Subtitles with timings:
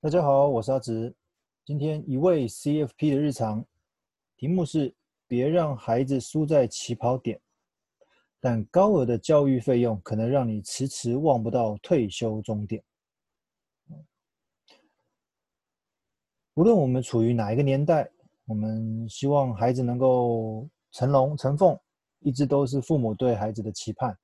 [0.00, 1.12] 大家好，我是阿直。
[1.64, 3.66] 今天一位 CFP 的日常，
[4.36, 4.94] 题目是
[5.26, 7.40] 别让孩子输在起跑点，
[8.38, 12.80] 但高额的教育费用可能让你迟迟望不到退休终点。
[16.54, 18.08] 无论我们处于哪一个年代，
[18.44, 21.76] 我们希望孩子能够成龙成凤，
[22.20, 24.16] 一直都是父母对孩子的期盼。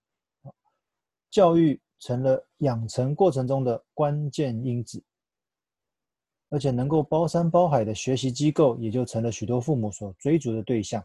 [1.32, 5.02] 教育成了养成过程中的关键因子，
[6.54, 11.04] 而且能够包山包海的学习机构，也就成了许多父母所追逐的对象。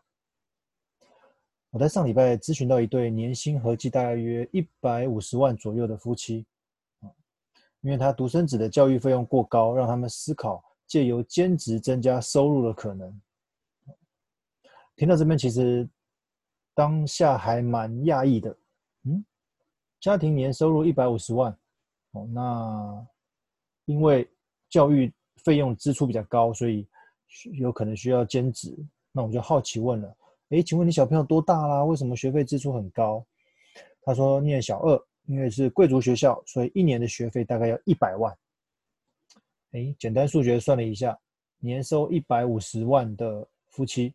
[1.71, 6.45] 我在上礼拜咨询到一对年薪合计大约一百五十万左右的夫妻，
[7.81, 13.19] 因为他独生子的教育费用过高，让他们思考借由兼职增加收入的可能。
[14.95, 15.89] 听到这边，其实
[16.75, 18.55] 当下还蛮讶异的，
[19.05, 19.25] 嗯。
[19.99, 21.51] 家庭年收入一百五十万，
[22.11, 23.07] 哦，那
[23.85, 24.29] 因为
[24.69, 25.11] 教育
[25.43, 26.87] 费用支出比较高，所以
[27.53, 28.75] 有可能需要兼职。
[29.11, 30.15] 那我就好奇问了，
[30.49, 31.83] 诶，请问你小朋友多大啦？
[31.83, 33.25] 为什么学费支出很高？
[34.03, 38.35] 他说念小二，因为是贵族学校，所以一年的学费大概要一百万。
[39.71, 41.17] 诶，简单数学算了一下，
[41.59, 44.13] 年收一百五十万的夫妻，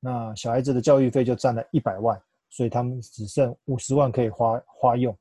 [0.00, 2.20] 那小孩子的教育费就占了一百万。
[2.48, 5.14] 所以他们只剩五十万可以花花用，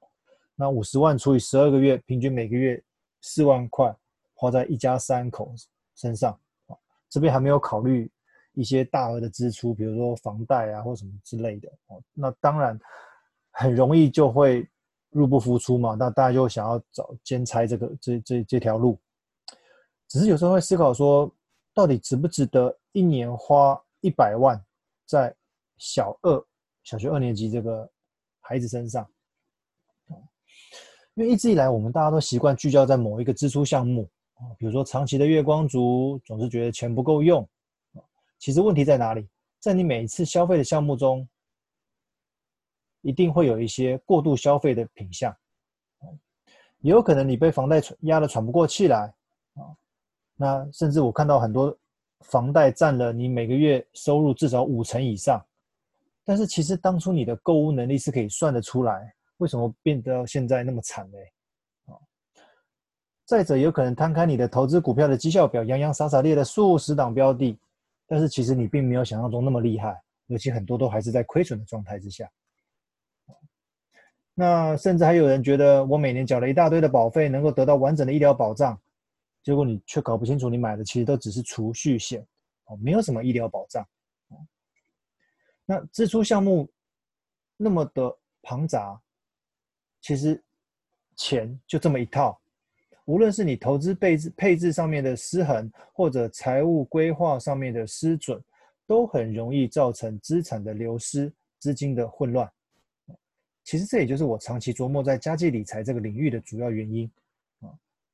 [0.55, 2.81] 那五十万除以十二个月，平均每个月
[3.19, 3.93] 四万块
[4.35, 5.51] 花在一家三口
[5.95, 6.39] 身上。
[7.09, 8.11] 这边还没有考虑
[8.53, 11.99] 一些大额的支出，比如说房贷啊或什么之类的哦。
[12.13, 12.77] 那当然
[13.51, 14.67] 很容易就会
[15.09, 15.95] 入不敷出嘛。
[15.95, 18.99] 那大家就想要找兼差这个这这这条路，
[20.07, 21.33] 只是有时候会思考说，
[21.73, 24.61] 到底值不值得一年花一百万
[25.05, 25.33] 在
[25.77, 26.45] 小二？
[26.83, 27.89] 小学二年级这个
[28.41, 29.09] 孩子身上，
[31.15, 37.47] 因为一直以来我们大家都习惯聚焦在某一个支出项目啊，比如说长期的月光族总是觉得钱不够用，
[38.37, 39.27] 其实问题在哪里？
[39.59, 41.27] 在你每一次消费的项目中，
[43.01, 45.35] 一定会有一些过度消费的品项，
[46.79, 49.11] 也有可能你被房贷压得喘不过气来
[49.53, 49.73] 啊，
[50.35, 51.75] 那甚至我看到很多
[52.21, 55.43] 房贷占了你每个月收入至少五成以上。
[56.23, 61.17] 但是其实当初你的购物能力是可以算得出来，为什么变得现在那么惨呢？
[63.25, 67.57] 再者有可能摊开你的投资股票的绩效表，洋洋洒洒列了数十档标的，
[68.05, 72.29] 但是其实你并没有想象中那么厉害，尤其很多都还是在亏损的状态之下。
[74.35, 78.79] 那甚至还有人觉得我每年缴了一大堆的保费，能够得到完整的医疗保障，
[79.41, 82.21] 结果你却搞不清楚你买的其实都只是储蓄险，
[82.65, 83.87] 哦，没有什么医疗保障。
[85.65, 86.69] 那支出项目
[87.57, 89.01] 那么的庞杂，
[90.01, 90.43] 其实
[91.15, 92.39] 钱就这么一套，
[93.05, 98.41] 无论是你投资配置配置上面的失衡，或者财务规划上面的失准，
[98.87, 102.51] 都很容易造成资产的流失、资金的混乱。
[103.63, 107.09] 其实这也就是我长期琢磨在家计理财这个领域的主要原因
[107.61, 107.69] 啊。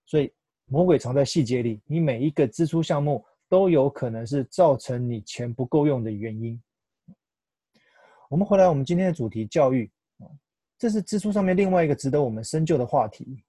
[0.06, 0.32] 所以
[0.66, 6.62] 魔鬼藏在细节里，你每一个支出项目都有可能是造成你钱不够用的原因。
[8.30, 10.28] 我们回来，我们今天的主题教育啊，
[10.78, 13.44] 这是支出上面另外一个值得我们深究的话题。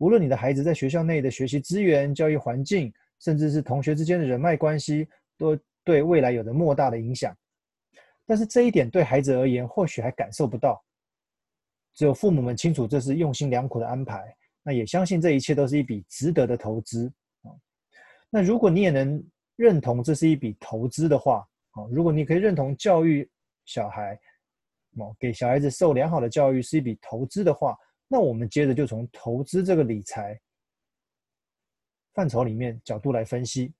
[0.00, 7.36] 无论你的孩子在学校内的学习资源、教育环境，甚至是同学之间的人脉关系，都对未来有着莫大的影响。
[8.26, 10.82] 但是这一点对孩子而言，或许还感受不到，
[11.94, 17.12] 只有父母们清楚这是用心良苦的安排，那也相信这一切都是一笔值得的投资
[17.42, 17.54] 啊。
[18.28, 19.22] 那如果你也能
[19.56, 23.28] 认同这是一笔投资的话啊，如果你可以认同教育。
[23.66, 24.18] 小孩，
[24.96, 27.76] 哦，给小孩子受良好的教育是一笔投资的话，
[28.12, 30.36] 那我们接着就从投资这个理财
[32.12, 33.72] 范畴里面角度来分析。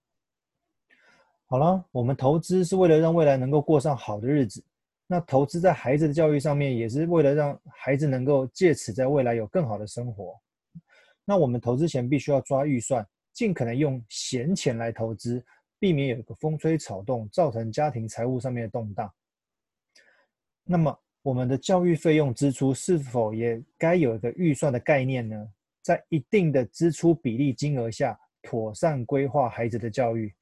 [1.47, 4.65] 好了，我们投资是为了让未来能够过上好的日子，
[5.09, 10.41] 那投资在孩子的教育上面，也是为了让孩子能够借此在未来有更好的生活。
[11.25, 15.45] 那我们投资前必须要抓预算，尽可能用闲钱来投资，
[15.81, 19.13] 避免有一个风吹草动，造成家庭财务上面的动荡。
[20.63, 25.49] 那么，我们的教育费用支出是否也该有一个预算的概念呢？
[25.83, 30.34] 在一定的支出比例金额下，妥善规划孩子的教育。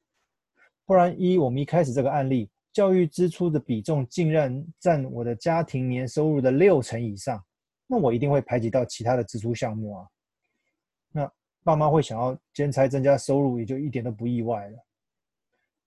[0.84, 7.44] 不然，依我们一开始这个案例，教育支出的比重竟然占我的家庭年收入的六成以上，
[7.86, 10.06] 那我一定会排挤到其他的支出项目啊。
[11.10, 11.32] 那
[11.64, 14.78] 爸妈会想要兼差增加收入，也就一点都不意外了。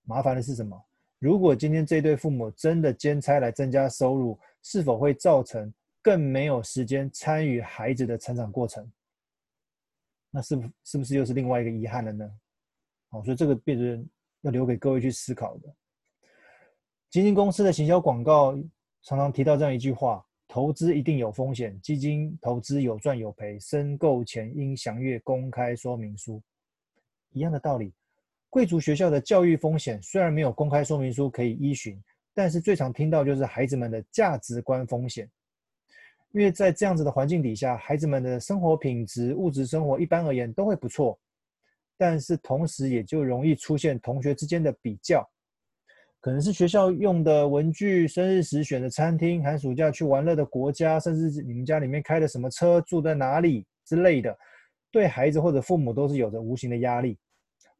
[0.04, 0.78] 麻烦的是什么？
[1.18, 8.90] 如果今天这对父母真的兼差来增加收入，是否会造成更没有时间参与孩子的成长过程？
[10.30, 12.30] 那是不是不是又是另外一个遗憾了呢？
[13.10, 14.08] 好，所以这个变成
[14.40, 15.74] 要留给各位去思考的。
[17.10, 18.54] 基金公司的行销广告
[19.02, 26.42] 常常提到这样一句话：投资一定有风险，基金投资有赚有赔，申购前应详阅公开说明书。
[27.32, 27.92] 一样的道理，
[28.48, 32.02] 贵族学校的教育风险虽然没有公开说明书可以依循，
[32.34, 35.28] 但是最常听到就是孩子们的价值观风险。
[36.32, 41.18] 因为在这样子的环境底下，孩子们的生活品质、物质生活一般而言都会不错，
[41.98, 45.28] 但是同时也就容易出现同学之间的比较，
[46.20, 54.34] 可能是学校用的文具、生日时选的餐厅、寒暑假去玩乐的国家，甚至你们家里面开的什么车、住在哪里之类的，
[54.90, 57.18] 对孩子或者父母都是有着无形的压力。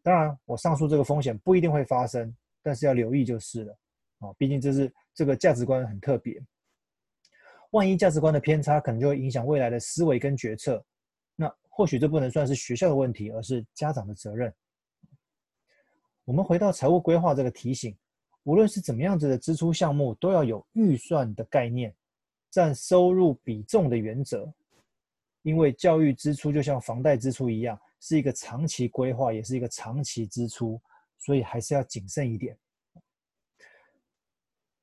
[0.02, 3.74] 当然，我上述这个风险不一定会发生，但是要留意就是了。
[4.22, 6.40] 哦，毕竟这是这个价值观很特别。
[7.72, 10.84] 万一价值观的偏差，可能就会影响未来的思维跟决策。
[11.34, 14.52] 那或许这不能算是学校的问题，而是家长的责任。
[16.24, 17.96] 我们回到财务规划这个提醒，
[18.44, 21.94] 无论是怎么样子的支出项目，都要有预算的概念，
[22.50, 24.52] 占收入比重的原则。
[25.42, 30.80] 因为教育支出就像房贷支出一样，是一个长期规划，也是一个长期支出，
[31.18, 32.56] 所以还是要谨慎一点。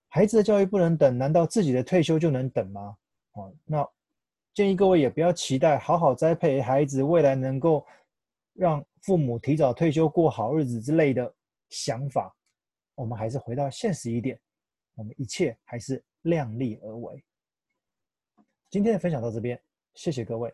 [0.10, 2.98] 孩子的教育不能等，难道自己的退休就能等吗？
[3.34, 3.88] 哦，那
[4.54, 7.86] 建议各位也不要期待好好栽培孩子，未来能够
[8.54, 11.34] 让父母提早退休过好日子之类的
[11.70, 12.36] 想法。
[12.96, 14.38] 我们还是回到现实一点，
[14.96, 17.24] 我们一切还是量力而为。
[18.70, 19.62] 今天的分享到这边，
[19.94, 20.54] 谢谢各位。